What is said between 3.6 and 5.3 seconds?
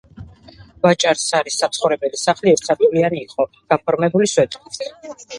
გაფორმებული სვეტებით.